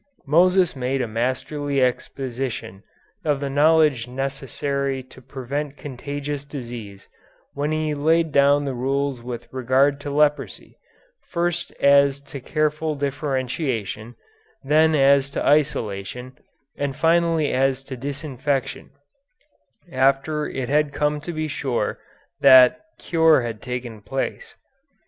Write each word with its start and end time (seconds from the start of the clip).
Moses 0.25 0.75
made 0.75 0.99
a 0.99 1.07
masterly 1.07 1.79
exposition 1.79 2.81
of 3.23 3.39
the 3.39 3.51
knowledge 3.51 4.07
necessary 4.07 5.03
to 5.03 5.21
prevent 5.21 5.77
contagious 5.77 6.43
disease 6.43 7.07
when 7.53 7.71
he 7.71 7.93
laid 7.93 8.31
down 8.31 8.65
the 8.65 8.73
rules 8.73 9.21
with 9.21 9.47
regard 9.53 10.01
to 10.01 10.09
leprosy, 10.09 10.75
first 11.29 11.69
as 11.79 12.19
to 12.19 12.39
careful 12.39 12.95
differentiation, 12.95 14.15
then 14.63 14.95
as 14.95 15.29
to 15.29 15.45
isolation, 15.45 16.35
and 16.75 16.95
finally 16.95 17.53
as 17.53 17.83
to 17.83 17.95
disinfection 17.95 18.89
after 19.91 20.47
it 20.49 20.67
had 20.67 20.93
come 20.93 21.21
to 21.21 21.31
be 21.31 21.47
sure 21.47 21.99
that 22.39 22.79
cure 22.97 23.41
had 23.43 23.61
taken 23.61 24.01
place. 24.01 24.55